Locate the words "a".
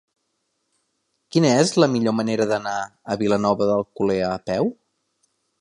3.17-3.21, 4.35-4.45